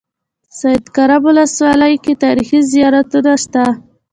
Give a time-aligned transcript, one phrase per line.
[0.59, 3.63] سیدکرم ولسوالۍ کې تاریخي زيارتونه شته.